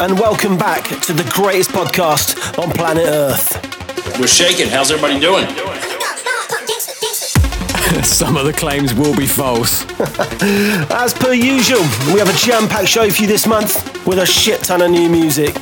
[0.00, 4.18] and welcome back to the greatest podcast on planet Earth.
[4.20, 4.68] We're shaking.
[4.68, 5.46] How's everybody doing?
[8.04, 9.84] Some of the claims will be false.
[10.92, 11.80] As per usual,
[12.12, 14.90] we have a jam packed show for you this month with a shit ton of
[14.90, 15.54] new music.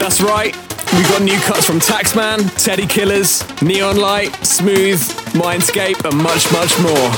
[0.00, 0.56] That's right.
[0.92, 5.00] We've got new cuts from Taxman, Teddy Killers, Neonlight, Smooth,
[5.34, 7.10] Mindscape, and much, much more.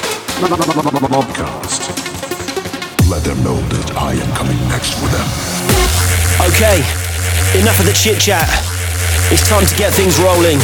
[1.09, 1.89] Mobcast.
[3.09, 5.48] Let them know that I am coming next for them.
[6.39, 6.79] Okay,
[7.59, 8.47] enough of the chit chat.
[9.35, 10.63] It's time to get things rolling.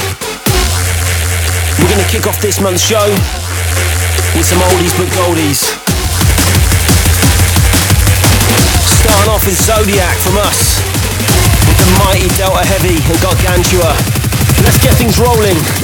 [1.82, 3.10] We're to kick off this month's show
[4.38, 5.66] with some oldies but goldies.
[9.02, 10.78] Starting off with Zodiac from us,
[11.66, 13.98] with the mighty Delta Heavy and Gargantua.
[14.62, 15.83] Let's get things rolling.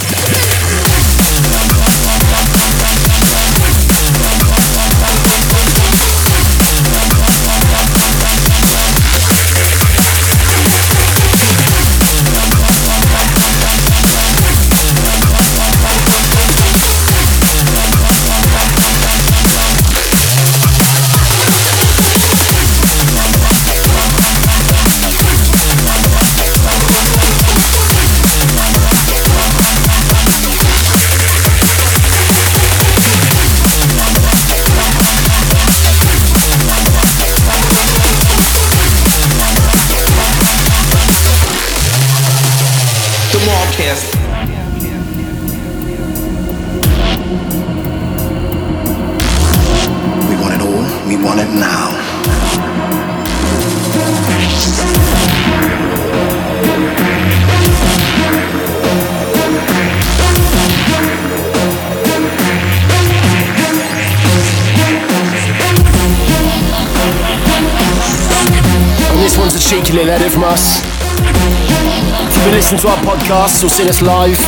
[73.31, 74.39] Podcasts or seen us live,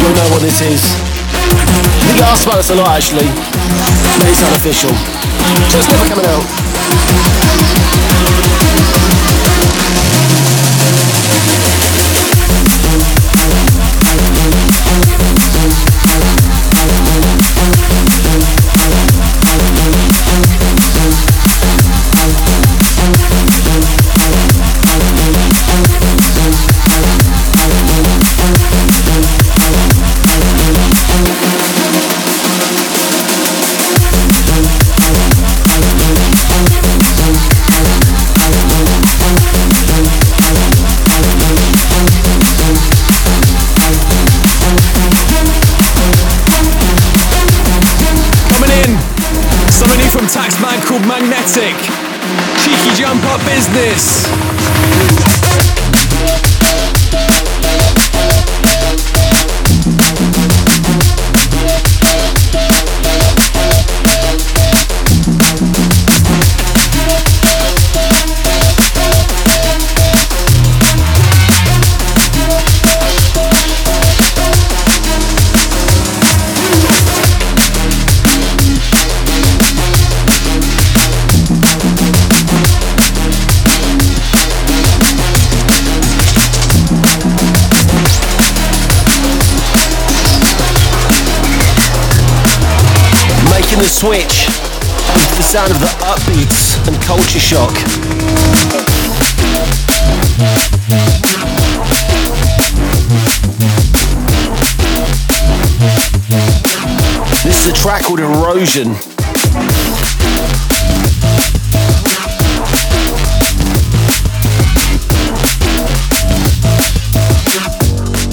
[0.00, 0.82] you'll know what this is.
[2.06, 3.26] We get asked about this a lot actually,
[4.30, 4.90] it's unofficial.
[5.70, 6.61] Just never coming out.
[51.12, 51.76] Magnetic.
[52.64, 55.21] Cheeky jump up business.
[93.92, 94.48] Switch
[95.20, 97.72] into the sound of the upbeats and culture shock.
[107.44, 108.94] This is a track called Erosion.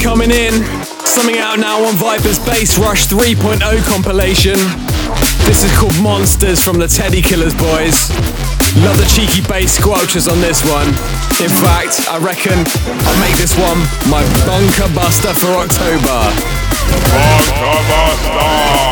[0.02, 0.54] Coming in,
[1.06, 4.89] something out now on Viper's Bass Rush 3.0 compilation.
[5.50, 8.12] This is called Monsters from the Teddy Killers boys.
[8.86, 10.90] Love the cheeky bass squelchers on this one.
[11.42, 13.80] In fact, I reckon I'll make this one
[14.12, 16.22] my bunker buster for October.
[17.10, 18.89] Bunker Buster!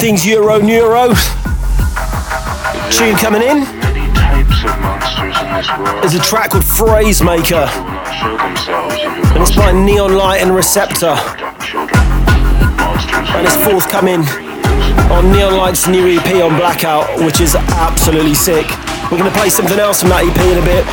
[0.00, 1.12] Things Euro Neuro.
[2.90, 3.64] Tune coming in.
[6.00, 11.16] There's a track called Phrase Maker, and it's by Neonlight and Receptor,
[13.34, 14.20] and it's forthcoming
[15.10, 18.68] on Neonlight's new EP on Blackout, which is absolutely sick.
[19.10, 20.86] We're gonna play something else from that EP in a bit.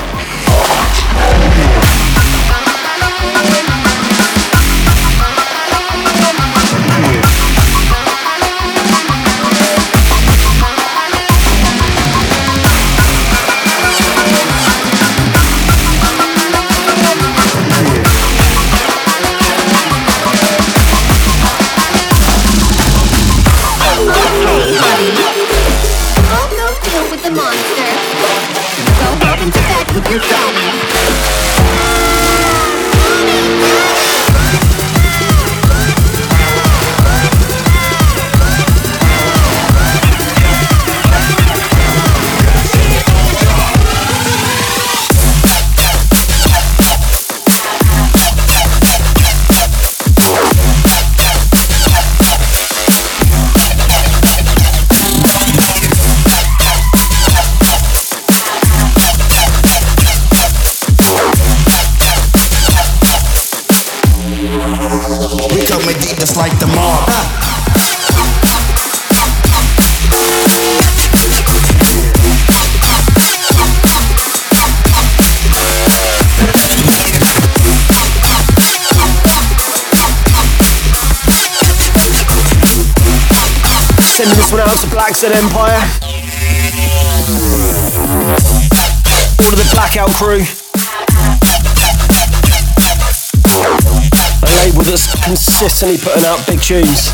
[95.77, 97.11] Consistently putting out big tunes.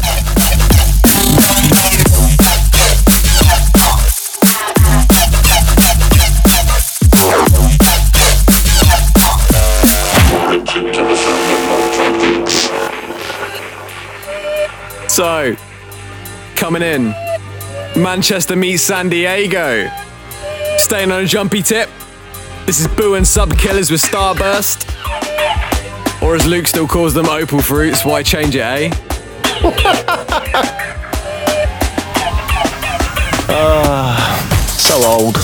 [15.08, 15.56] So,
[16.56, 17.16] coming in,
[17.96, 19.90] Manchester meets San Diego.
[20.78, 21.90] Staying on a jumpy tip,
[22.68, 24.88] this is Bou and Sub Killers with Starburst.
[26.22, 28.06] Or as Luke still calls them, opal fruits.
[28.06, 28.90] Why change it, eh?
[33.50, 34.38] uh,
[34.78, 35.38] so old.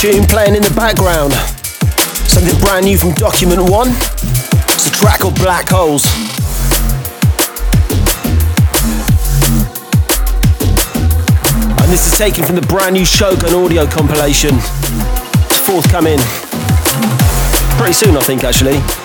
[0.00, 1.32] Tune playing in the background.
[2.30, 3.88] Something brand new from Document One.
[4.70, 6.06] It's a track called Black Holes.
[11.82, 14.54] And this is taken from the brand new Shogun audio compilation.
[14.54, 16.20] It's forthcoming
[17.76, 18.97] pretty soon, I think, actually.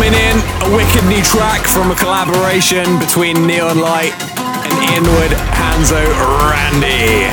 [0.00, 4.16] Coming in, a wicked new track from a collaboration between Neonlight
[4.64, 6.00] and Inward Hanzo
[6.48, 7.28] Randy.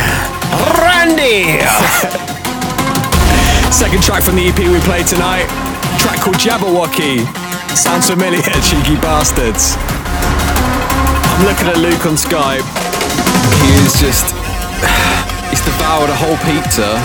[0.76, 1.64] Randy!
[3.72, 5.48] Second track from the EP we played tonight,
[6.04, 7.24] track called Jabberwocky.
[7.74, 9.78] Sounds familiar, cheeky bastards.
[9.80, 12.68] I'm looking at Luke on Skype.
[13.64, 14.36] He is just.
[15.56, 17.00] He's devoured a whole pizza,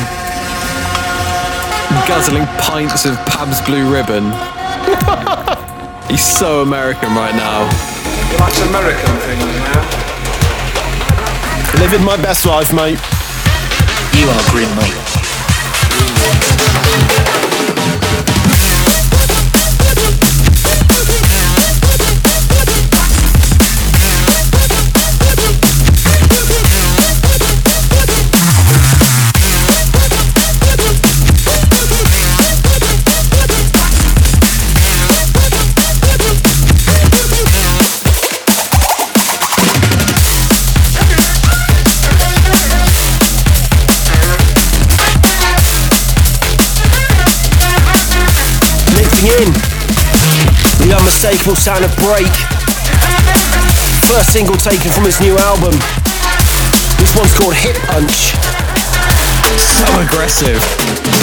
[2.09, 4.33] guzzling pints of Pabst Blue Ribbon.
[6.09, 7.65] He's so American right now.
[8.39, 9.83] Likes American things now.
[11.81, 12.99] Living my best life, mate.
[14.15, 15.22] You are green mate.
[51.02, 52.30] Unmistakable sound of Break.
[54.06, 55.73] First single taken from his new album.
[56.99, 58.30] This one's called Hip Punch.
[59.59, 61.22] So aggressive.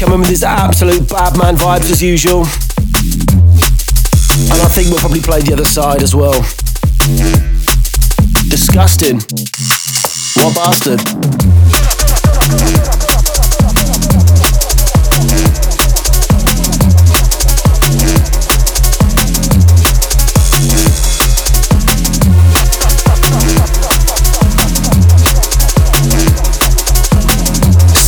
[0.00, 2.40] Coming with his absolute bad man vibes as usual.
[4.50, 6.40] And I think we'll probably play the other side as well.
[8.48, 9.20] Disgusting.
[10.42, 11.29] What bastard.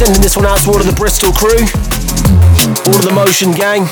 [0.04, 1.62] Sending this one out to all of the Bristol crew,
[2.90, 3.86] all of the Motion gang.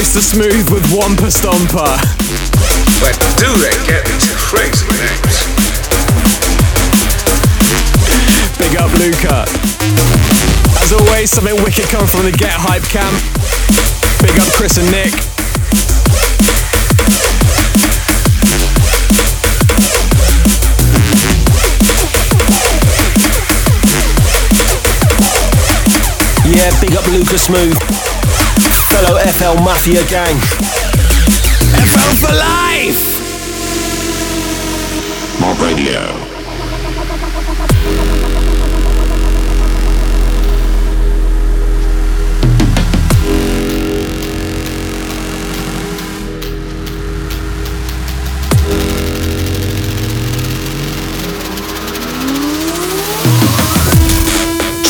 [0.00, 1.96] Of the goes to Smooth with Wampa Stomper.
[3.02, 5.36] Where do they get these crazy names?
[8.56, 9.44] Big up Luca.
[10.80, 13.12] As always, something wicked coming from the Get Hype camp.
[14.22, 15.12] Big up Chris and Nick.
[26.56, 28.19] Yeah, big up Lucas Smooth
[28.90, 30.36] fellow FL Mafia gang.
[31.92, 33.20] FL for life!
[35.40, 36.26] Mob Radio.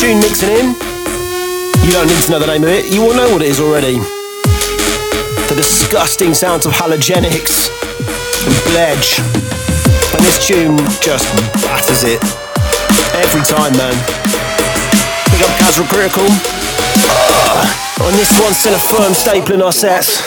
[0.01, 0.90] tune mixing in
[1.85, 3.59] you don't need to know the name of it, you all know what it is
[3.59, 3.97] already.
[5.49, 7.69] The disgusting sounds of Halogenix
[8.47, 9.19] and Bledge.
[10.13, 11.27] And this tune just
[11.63, 12.21] batters it.
[13.15, 13.95] Every time, man.
[15.31, 16.25] Big up Casual Critical.
[17.09, 20.21] Ah, and this one, still a firm staple in our sets.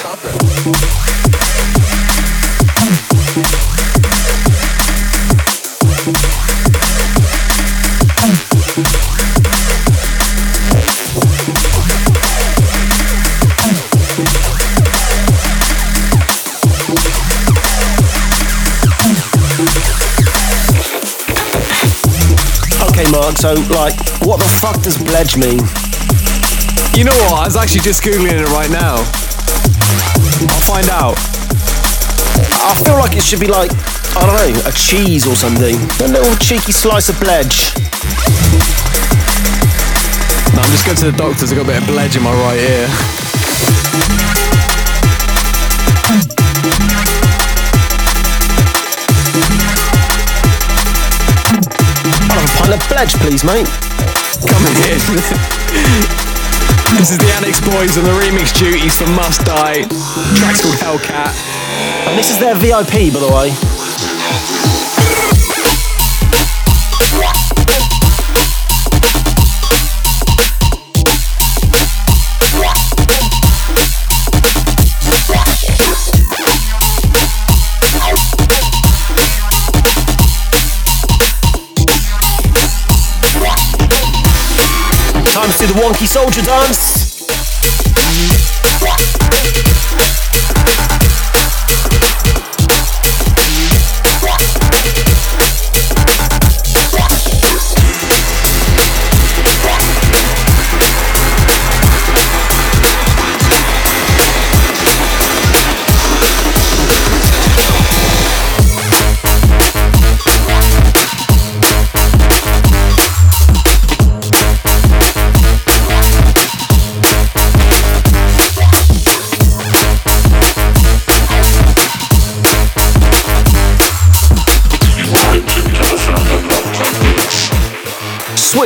[23.05, 23.95] Okay, Mark, so, like,
[24.25, 25.59] what the fuck does Bledge mean?
[26.97, 27.43] You know what?
[27.43, 28.97] I was actually just googling it right now.
[30.49, 31.17] I'll find out.
[32.65, 33.71] I feel like it should be like,
[34.17, 35.77] I don't know, a cheese or something.
[36.01, 37.75] A little cheeky slice of Bledge.
[40.55, 41.53] No, I'm just going to the doctors.
[41.53, 43.24] I got a bit of bledge in my right ear.
[52.95, 53.67] Bledge, please, mate.
[54.47, 55.03] Coming in.
[56.95, 59.83] this is the Annix Boys and the remix duties for Must Die.
[60.37, 61.35] Track's called Hellcat.
[62.07, 63.74] And this is their VIP, by the way.
[86.07, 86.94] Soldier dance.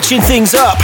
[0.08, 0.78] Switching things up.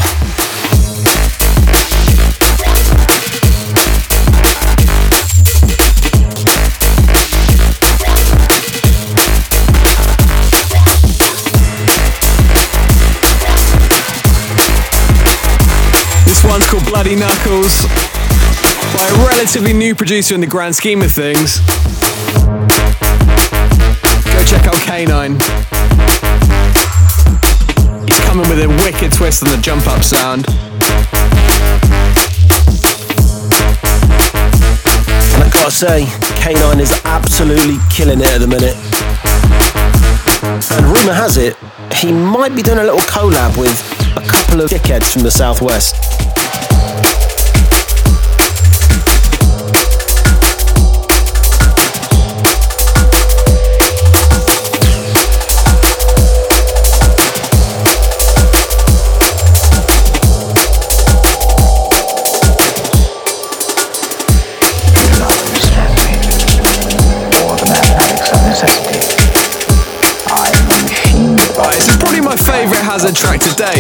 [16.27, 17.87] This one's called Bloody Knuckles
[18.93, 21.61] by a relatively new producer in the grand scheme of things.
[24.35, 25.34] Go check out Kanine.
[29.05, 30.47] Wicked twist on the jump up sound.
[35.29, 36.05] And I gotta say,
[36.41, 38.77] Kanine is absolutely killing it at the minute.
[40.73, 41.55] And rumour has it,
[41.93, 43.77] he might be doing a little collab with
[44.17, 45.97] a couple of dickheads from the southwest.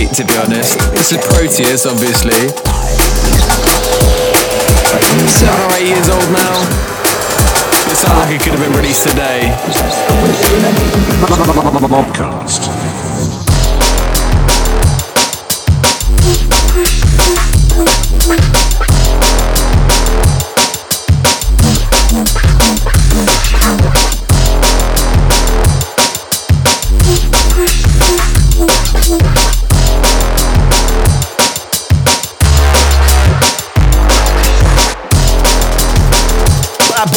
[0.07, 0.79] Track to be honest.
[0.93, 2.33] This is Proteus, obviously.
[5.29, 6.55] Seven or eight years old now.
[7.90, 9.53] It sounds like it could have been released today.
[11.88, 12.84] Mobcast.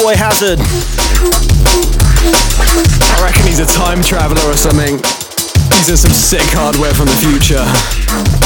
[0.07, 0.57] Boy Hazard.
[3.11, 5.01] I reckon he's a time traveller or something.
[5.79, 8.36] Using some sick hardware from the future.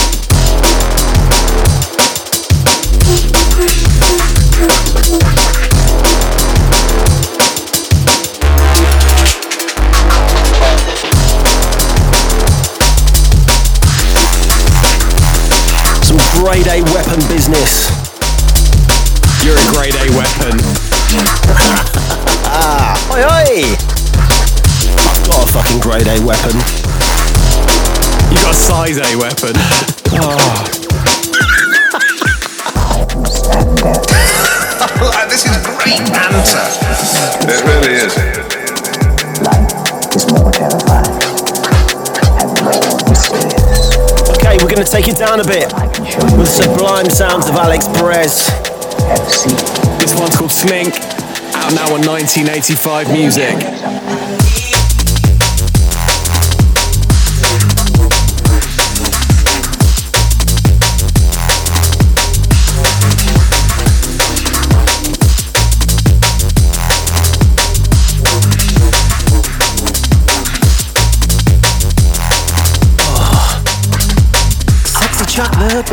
[25.92, 26.56] grade A weapon.
[28.32, 29.52] You got a size A weapon.
[30.16, 30.40] oh.
[35.28, 36.64] this is great banter.
[37.44, 38.16] It really is.
[39.44, 41.12] Life is more terrifying.
[44.38, 45.74] Okay, we're going to take it down a bit
[46.38, 48.48] with sublime sounds of Alix Perez.
[50.00, 50.96] This one's called Slink,
[51.54, 54.21] out now on 1985 music.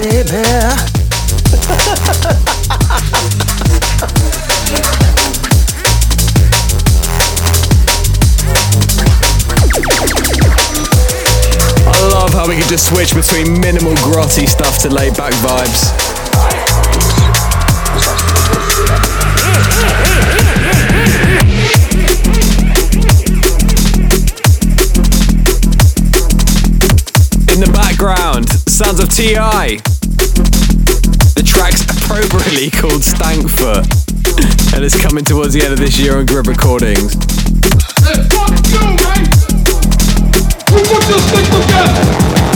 [0.01, 0.05] I
[12.13, 15.91] love how we can just switch between minimal grotty stuff to laid back vibes.
[27.53, 29.88] In the background, sounds of T.I.
[32.11, 33.85] Appropriately called Stankfoot,
[34.75, 37.15] and it's coming towards the end of this year on Grip Recordings.
[40.75, 41.21] Fuck you,
[41.63, 42.48] together?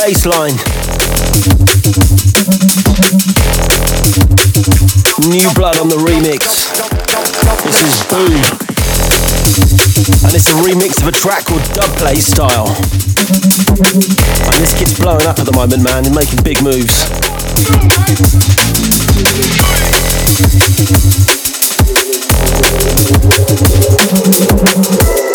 [0.00, 0.56] Baseline.
[5.28, 6.72] New blood on the remix.
[7.64, 8.32] This is Boom.
[10.24, 12.68] And it's a remix of a track called Dubplay Style.
[14.48, 17.04] And this kid's blowing up at the moment, man, and making big moves.
[24.80, 25.29] style.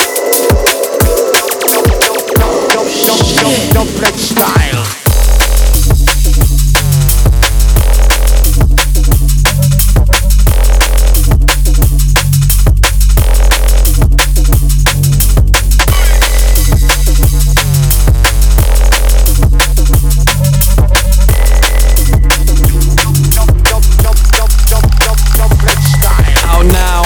[26.48, 27.04] Out now.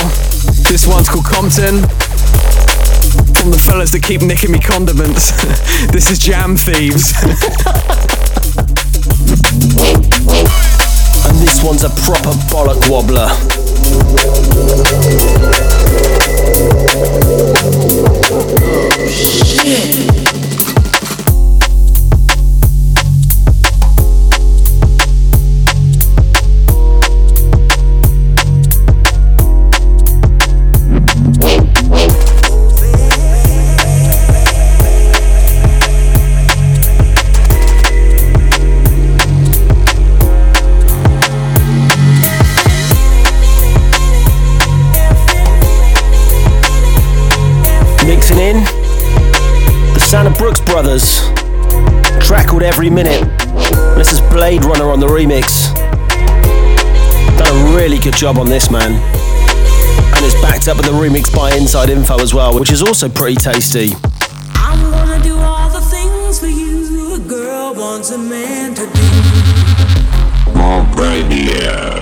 [0.69, 1.98] This one's called Compton.
[3.79, 5.31] Fellas that keep nicking me condiments.
[5.93, 7.13] this is Jam Thieves.
[11.25, 13.29] And this one's a proper bollock wobbler.
[52.69, 53.23] Every Minute.
[53.97, 55.73] This is Blade Runner on the remix.
[57.35, 58.91] Done a really good job on this, man.
[58.93, 63.09] And it's backed up with a remix by Inside Info as well, which is also
[63.09, 63.93] pretty tasty.
[64.53, 70.53] I'm gonna do all the things for you a girl wants a man to do.
[70.53, 71.98] Mob Radio.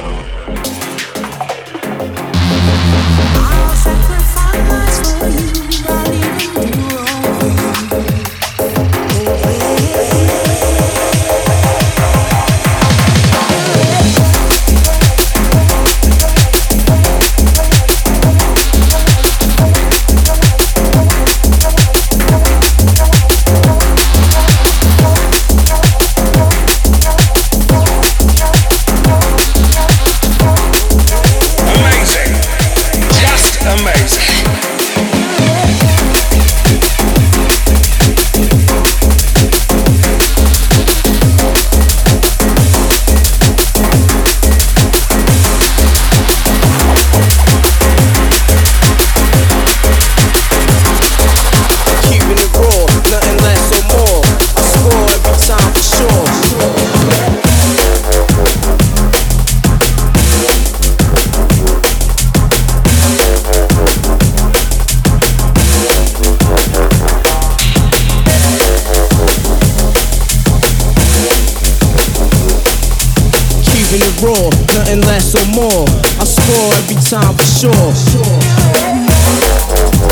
[74.87, 75.85] Nothing less or more.
[76.19, 77.91] I score every time for sure.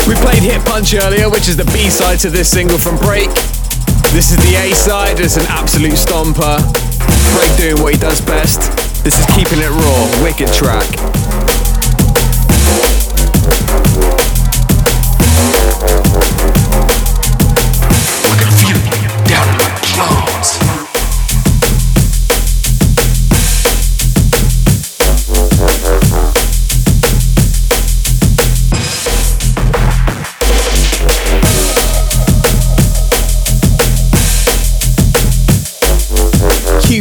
[0.06, 3.30] We played Hit Punch earlier, which is the B side to this single from Break.
[4.12, 6.58] This is the A side, it's an absolute stomper.
[7.34, 8.60] Break doing what he does best.
[9.02, 11.15] This is Keeping It Raw, wicked track.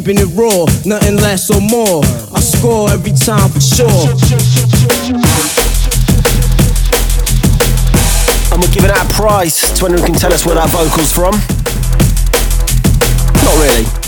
[0.05, 2.03] Keeping it raw, nothing less or more.
[2.31, 3.89] I score every time for sure.
[8.51, 11.11] And we're giving out a prize to anyone who can tell us where that vocal's
[11.11, 11.33] from.
[13.41, 14.04] Not really.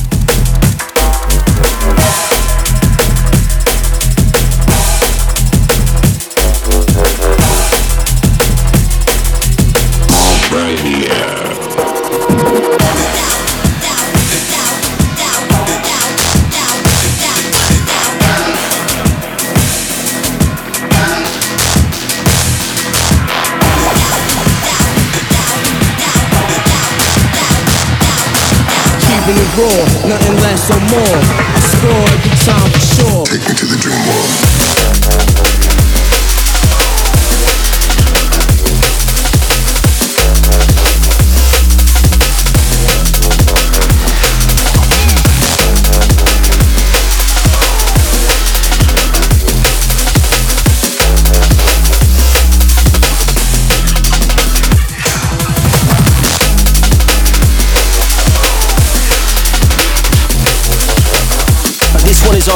[29.57, 31.17] Raw, nothing less or more.
[31.59, 32.86] Score every time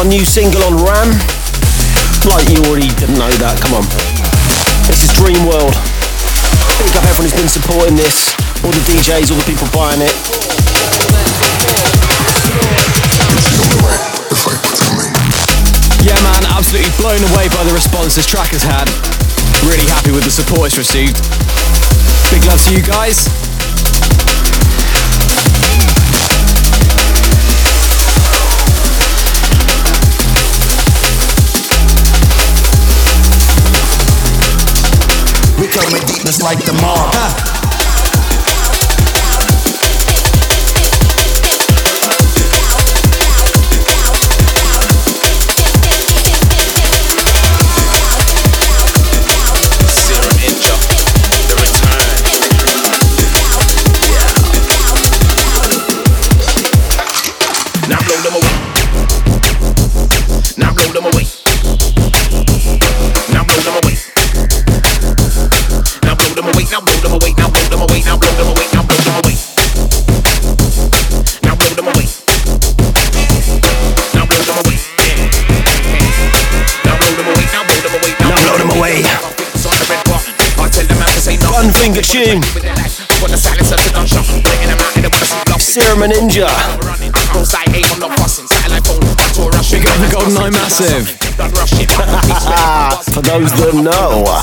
[0.02, 1.14] our new single on Ram.
[2.26, 3.86] Like you already didn't know that, come on.
[4.90, 5.78] This is Dream World.
[6.82, 8.34] Big up everyone who's been supporting this.
[8.66, 10.10] All the DJs, all the people buying it.
[16.02, 18.90] Yeah, man, absolutely blown away by the response this track has had.
[19.70, 21.22] Really happy with the support it's received.
[22.34, 23.41] Big love to you guys.
[35.72, 36.98] cover my deepness like the mar.
[37.14, 37.51] Huh?
[88.17, 88.47] Fussing.
[88.47, 89.71] Satellite phone, to a rush.
[89.71, 91.08] Big up the Golden Eye Massive.
[93.13, 94.41] For those that know.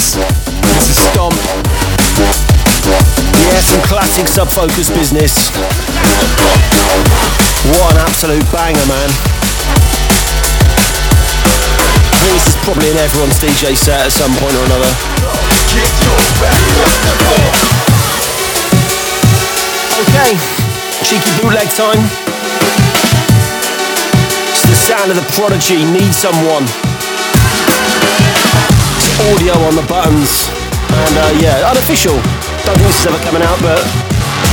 [0.00, 0.16] Subfocus.
[0.62, 1.36] This is Stomp.
[3.36, 5.50] Yeah, some classic sub-focus business.
[7.68, 9.10] What an absolute banger, man.
[12.32, 14.90] This is probably in everyone's DJ set at some point or another.
[20.00, 20.32] Okay,
[21.04, 22.00] cheeky bootleg time.
[24.48, 26.89] It's the sound of the prodigy, need someone.
[29.28, 30.48] Audio on the buttons.
[30.88, 32.16] And uh, yeah, unofficial.
[32.64, 33.84] Don't think this is ever coming out, but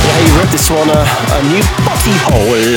[0.04, 2.68] yeah, you read this one, uh, a new body hole.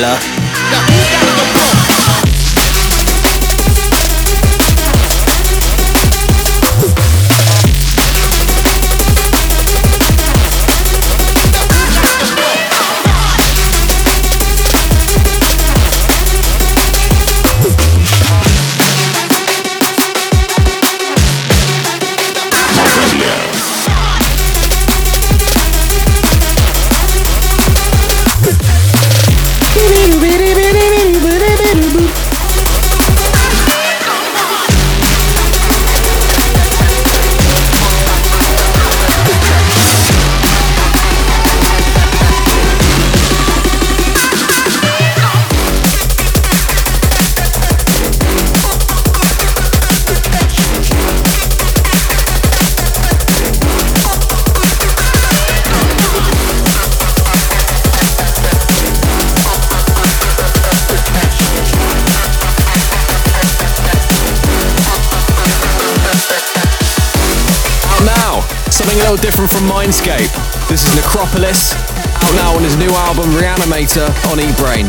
[69.20, 70.32] Different from Mindscape.
[70.68, 74.88] This is Necropolis, out now on his new album Reanimator on Eatbrain.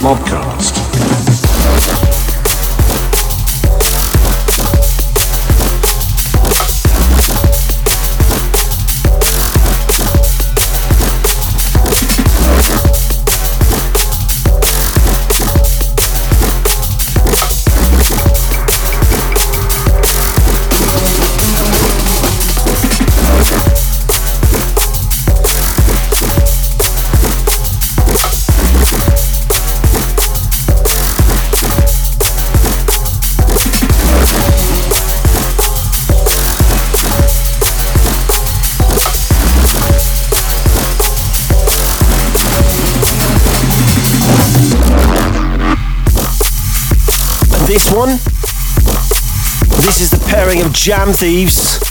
[0.00, 0.77] Mobcast.
[50.78, 51.82] Jam Thieves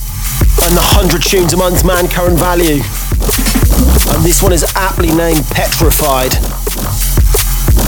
[0.63, 2.81] and the 100 tunes a month man current value.
[4.15, 6.33] And this one is aptly named Petrified,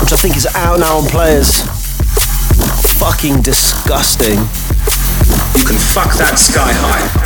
[0.04, 1.64] which I think is out now on Playaz.
[3.00, 4.38] Fucking disgusting.
[5.58, 7.19] You can fuck that sky high.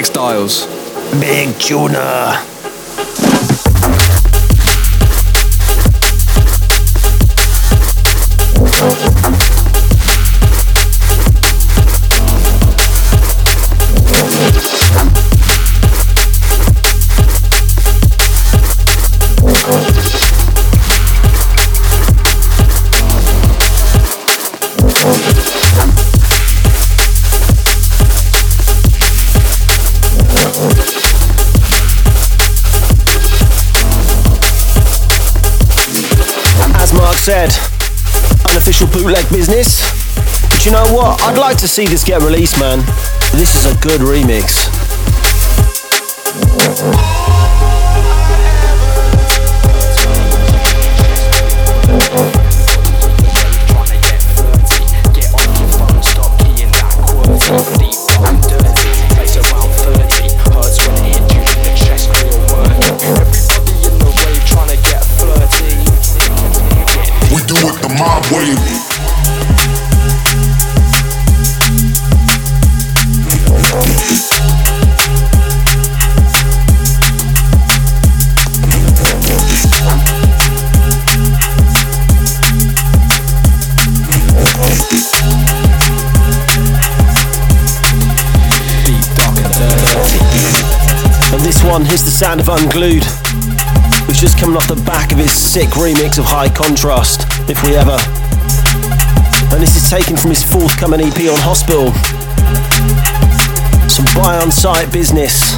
[0.00, 0.66] Data 3 on the remix dials.
[1.20, 2.59] Big tuna.
[37.20, 37.50] Said,
[38.48, 39.82] unofficial bootleg business.
[40.48, 41.20] But you know what?
[41.22, 42.78] I'd like to see this get released, man.
[43.32, 44.70] This is a good remix.
[92.20, 93.02] Sound of Unglued,
[94.04, 97.72] which just coming off the back of his sick remix of High Contrast, if we
[97.80, 97.96] ever.
[99.48, 101.88] And this is taken from his forthcoming EP on Hospital.
[103.88, 105.56] Some buy on site business.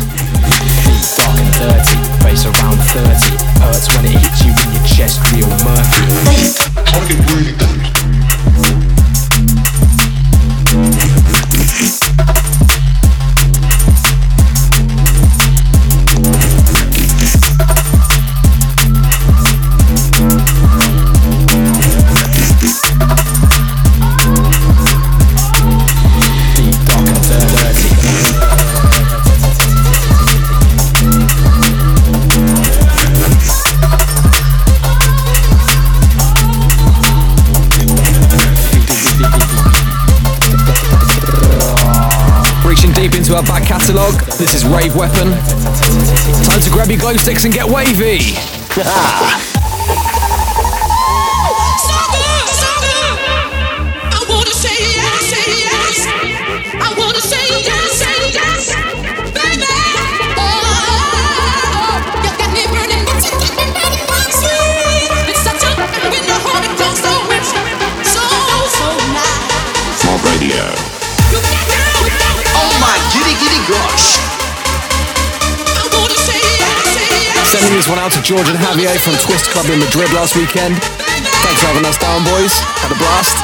[1.19, 3.11] dark and dirty, face around 30.
[3.59, 6.63] Hurts when it hits you in your chest, real murky.
[43.33, 45.31] Into our back catalogue, this is Rave Weapon.
[46.45, 48.37] Time to grab your glow sticks and get wavy.
[77.73, 80.77] Sending this one out to George and Javier from Twist Club in Madrid last weekend.
[80.77, 82.53] Thanks for having us down, boys.
[82.85, 83.41] Had a blast.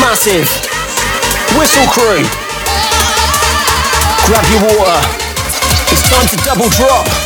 [0.00, 0.50] Massive.
[1.56, 2.24] Whistle Crew.
[4.26, 5.23] Grab your water.
[5.94, 7.23] It's time to double drop.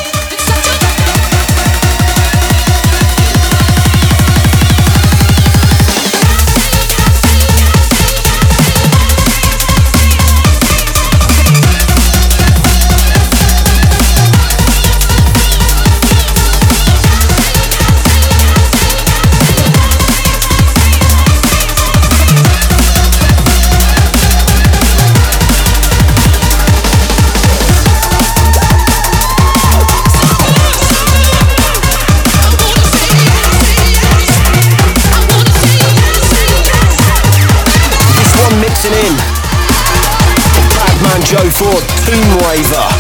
[41.51, 42.98] Ford Tomb Raver.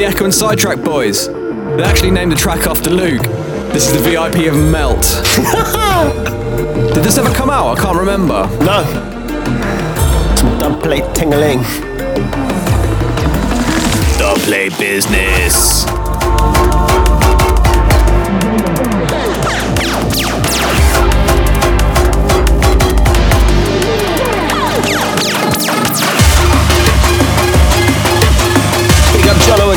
[0.00, 1.28] The Ekko and Sidetrack boys.
[1.28, 3.20] They actually named the track after Luke.
[3.74, 5.02] This is the VIP of Melt.
[6.94, 7.76] Did this ever come out?
[7.76, 8.46] I can't remember.
[8.64, 8.82] No.
[10.36, 11.58] Some dubplate tingling.
[14.16, 15.84] Dubplate business.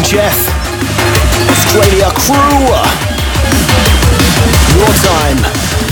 [0.04, 0.50] Jeff.
[1.50, 2.68] Australia crew.
[4.78, 5.83] Your time.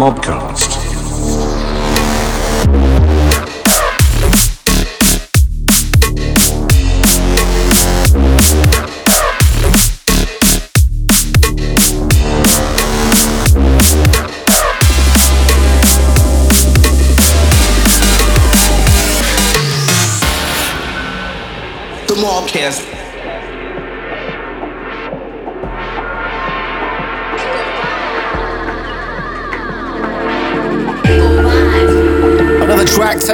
[0.00, 0.79] Mobcast.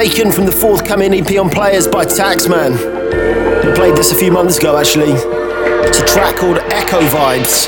[0.07, 2.71] Taken from the forthcoming EP on Playaz by Taxman.
[3.65, 5.11] We played this a few months ago actually.
[5.83, 7.67] It's a track called Echo Vibes.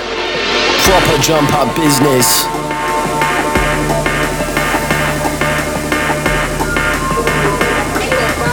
[0.87, 2.47] Proper jump up business.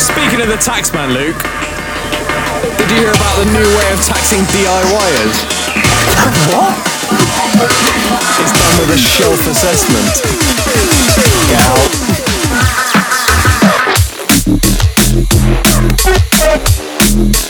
[0.03, 1.39] Speaking of the taxman, Luke,
[2.83, 5.47] did you hear about the new way of taxing DIYers?
[6.51, 6.75] what?
[8.43, 10.27] It's done with a shelf assessment.
[11.47, 12.26] Get out.
[17.19, 17.46] I'll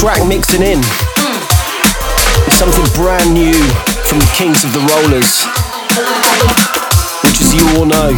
[0.00, 0.80] track mixing in
[2.48, 3.52] is something brand new
[4.08, 5.44] from the Kings of the Rollers,
[7.20, 8.08] which, as you all know,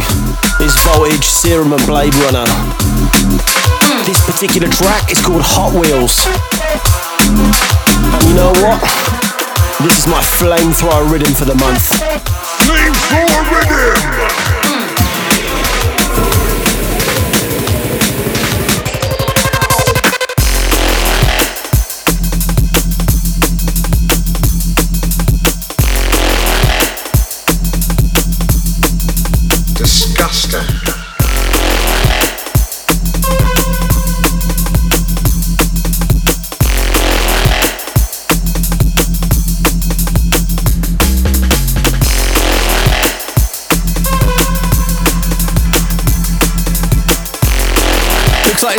[0.63, 2.47] is Voltage, Serum, and Bladerunner.
[4.05, 6.23] This particular track is called Hot Wheels,
[8.15, 8.79] and you know what?
[9.83, 11.83] This is my flamethrower rhythm for the month.
[12.63, 14.52] Flamethrower rhythm!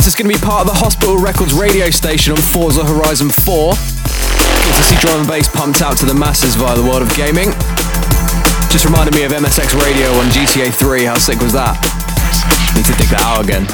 [0.05, 3.73] Is going to be part of the Hospital Records radio station on Forza Horizon 4.
[3.73, 7.09] Good to see drum and bass pumped out to the masses via the world of
[7.17, 7.49] gaming.
[8.69, 11.05] Just reminded me of MSX Radio on GTA 3.
[11.05, 11.81] How sick was that?
[12.75, 13.65] Need to dig that out again.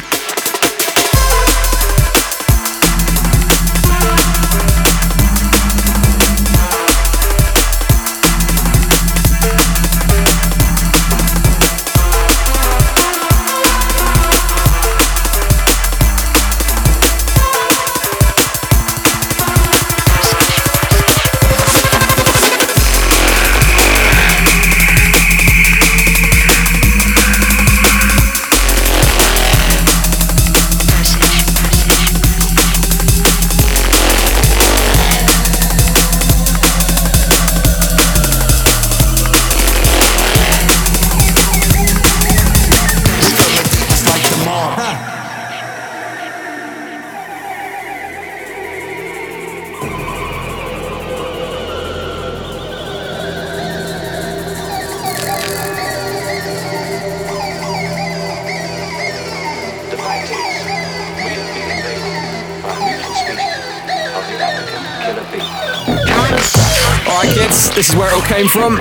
[68.31, 68.77] Came from.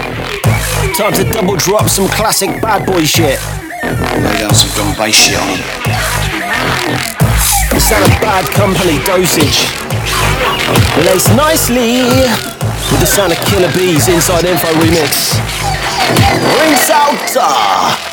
[0.94, 3.40] Time to double drop some classic bad boy shit.
[3.82, 5.66] Lay down some drum bass shit on it.
[7.74, 9.66] The sound of bad company dosage.
[11.04, 11.98] Laced nicely
[12.94, 15.34] with the sound of Killer Bees Inside Info remix.
[16.54, 17.36] Rinse out.
[17.36, 18.09] Uh,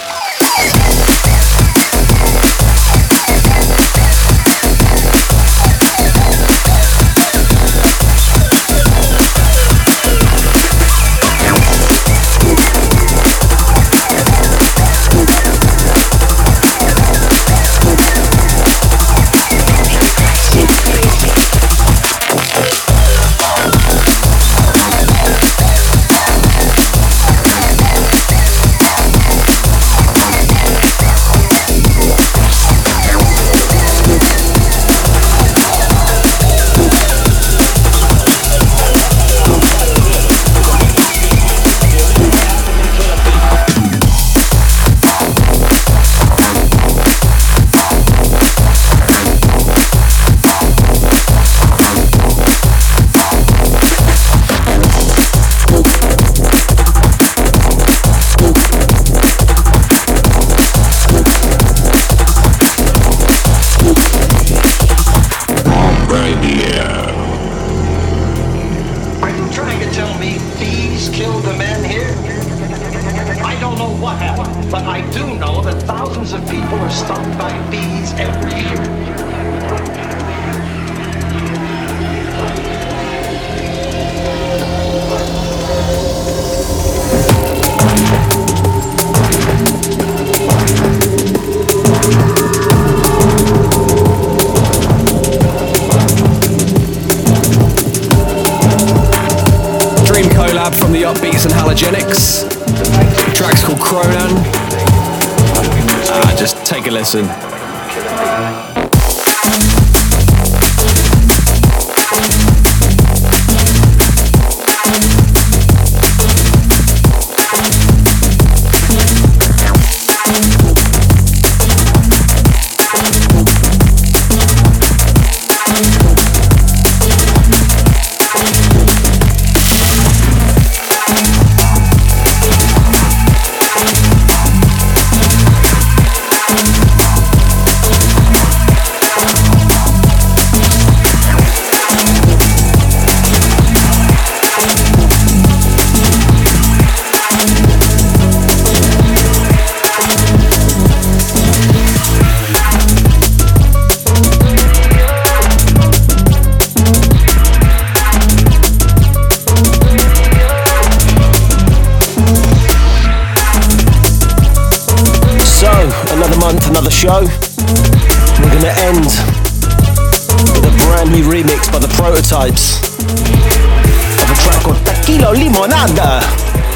[172.28, 176.19] Prototypes of a track called Tequila Limonada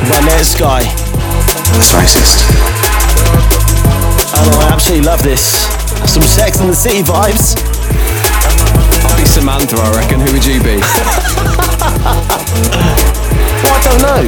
[0.08, 0.88] by Netsky.
[1.76, 2.48] That's racist.
[4.34, 5.68] Oh, I absolutely love this.
[6.10, 7.58] Some Sex in the City vibes.
[9.04, 10.22] I'll be Samantha, I reckon.
[10.22, 10.80] Who would you be?
[13.62, 14.24] Well, I don't know.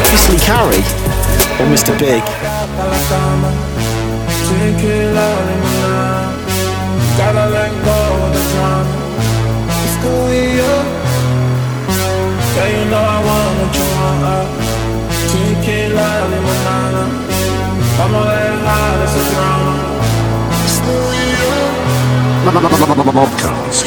[0.00, 0.84] Obviously Carrie
[1.60, 1.92] or Mr.
[1.98, 2.24] Big.
[7.18, 7.99] Gotta let go
[23.20, 23.84] Mobcast.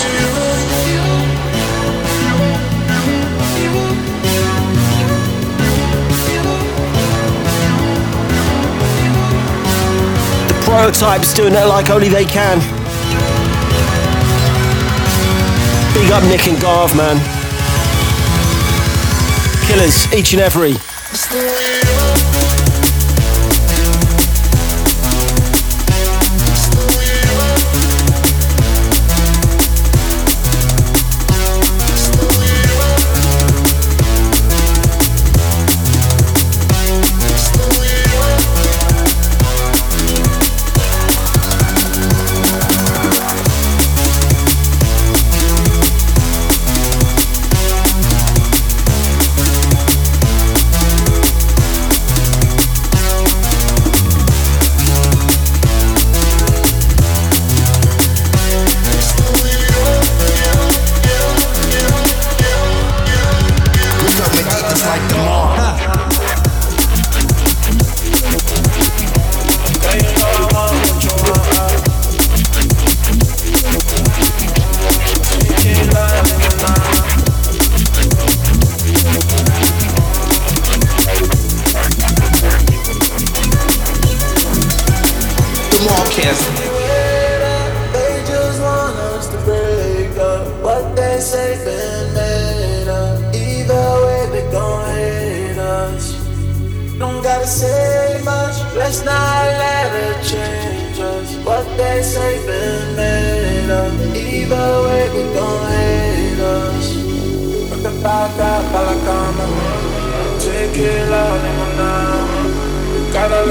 [10.48, 12.60] The Prototypes doing it like only they can.
[15.94, 17.18] Big up Nick and Garv, man.
[19.66, 22.03] Killers, each and every.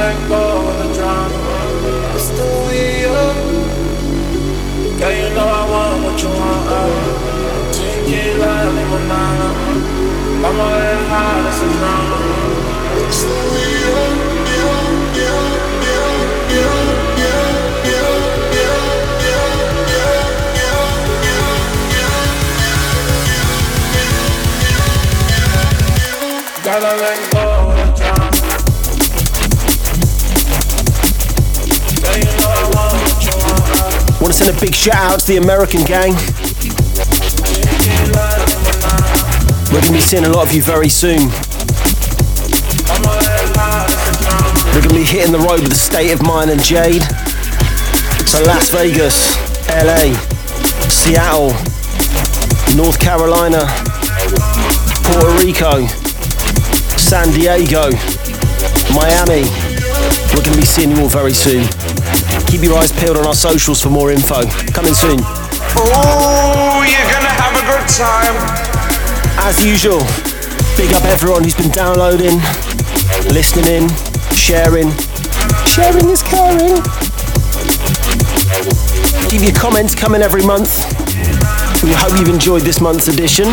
[0.02, 1.40] Let go of the drama.
[2.16, 2.48] It's the
[3.22, 3.36] up.
[4.98, 6.64] Girl, you know I want what you want.
[6.76, 6.90] Uh.
[7.74, 9.48] Tequila, limonada.
[10.46, 12.18] I'ma let high, that's a drama.
[13.06, 13.36] It's the.
[13.62, 14.10] Yeah,
[14.58, 14.80] yeah,
[15.20, 15.42] yeah,
[15.76, 16.18] yeah,
[16.54, 16.76] yeah,
[17.12, 17.46] yeah,
[17.82, 19.48] yeah, yeah, yeah,
[26.64, 27.41] Gotta let go
[34.22, 34.34] want.
[34.34, 36.14] To send a big shout out to the American gang.
[39.72, 41.28] We're going to be seeing a lot of you very soon.
[44.70, 47.02] We're going to be hitting the road with the State of Mind and Jade.
[48.28, 49.34] So Las Vegas,
[49.68, 50.14] LA,
[50.88, 51.50] Seattle,
[52.76, 53.66] North Carolina,
[55.02, 55.86] Puerto Rico,
[56.96, 57.90] San Diego,
[58.94, 59.50] Miami.
[60.30, 61.66] We're going to be seeing you all very soon.
[62.52, 64.44] Keep your eyes peeled on our socials for more info.
[64.76, 65.16] Coming soon.
[65.72, 68.36] Oh, you're gonna have a good time.
[69.40, 70.04] As usual,
[70.76, 72.36] big up everyone who's been downloading,
[73.32, 73.88] listening in,
[74.36, 74.92] sharing.
[75.64, 76.76] Sharing is caring.
[79.30, 80.84] Keep your comments coming every month.
[81.82, 83.48] We hope you've enjoyed this month's edition.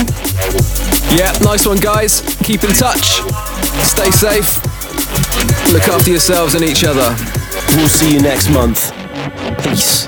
[1.16, 2.20] Yeah, nice one, guys.
[2.44, 3.24] Keep in touch.
[3.80, 4.60] Stay safe.
[5.72, 7.39] Look after yourselves and each other.
[7.76, 8.92] We'll see you next month.
[9.64, 10.08] Peace.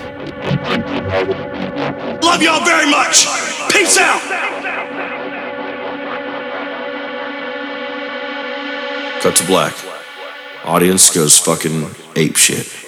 [2.24, 3.28] Love y'all very much.
[3.72, 4.22] Peace out.
[9.22, 9.76] Cut to black.
[10.66, 12.81] Audience goes fucking ape shit.